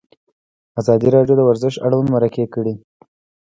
[0.79, 2.73] ازادي راډیو د ورزش اړوند مرکې کړي.